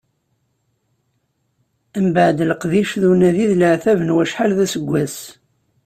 Mbeɛd 2.05 2.39
leqdic 2.49 2.91
d 3.01 3.03
unadi 3.11 3.45
d 3.51 3.53
leɛtab 3.61 3.99
n 4.03 4.13
wacḥal 4.15 4.51
d 4.57 4.59
aseggas. 4.65 5.17